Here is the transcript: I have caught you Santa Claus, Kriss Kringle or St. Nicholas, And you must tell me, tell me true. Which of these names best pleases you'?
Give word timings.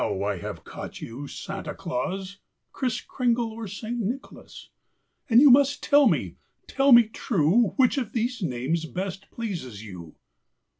I 0.01 0.37
have 0.37 0.63
caught 0.63 0.99
you 0.99 1.27
Santa 1.27 1.75
Claus, 1.75 2.39
Kriss 2.71 3.01
Kringle 3.01 3.51
or 3.51 3.67
St. 3.67 3.99
Nicholas, 3.99 4.71
And 5.29 5.39
you 5.39 5.51
must 5.51 5.83
tell 5.83 6.07
me, 6.07 6.37
tell 6.65 6.91
me 6.91 7.03
true. 7.07 7.75
Which 7.75 7.99
of 7.99 8.11
these 8.11 8.41
names 8.41 8.85
best 8.85 9.29
pleases 9.29 9.83
you'? 9.83 10.15